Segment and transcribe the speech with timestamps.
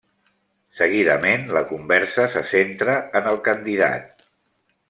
[0.79, 4.29] Seguidament, la conversa se centra en el candidat.